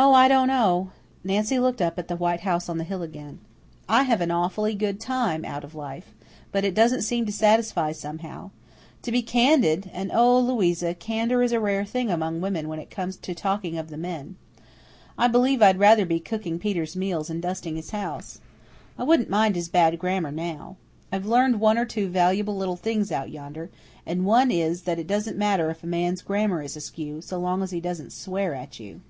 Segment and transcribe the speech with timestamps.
[0.00, 0.90] "Oh, I don't know."
[1.24, 3.40] Nancy looked up at the white house on the hill again.
[3.88, 6.14] "I have an awfully good time out of life,
[6.52, 8.52] but it doesn't seem to satisfy, somehow.
[9.02, 12.92] To be candid and oh, Louisa, candour is a rare thing among women when it
[12.92, 14.36] comes to talking of the men
[15.18, 18.38] I believe I'd rather be cooking Peter's meals and dusting his house.
[18.96, 20.76] I wouldn't mind his bad grammar now.
[21.10, 23.68] I've learned one or two valuable little things out yonder,
[24.06, 27.64] and one is that it doesn't matter if a man's grammar is askew, so long
[27.64, 29.00] as he doesn't swear at you.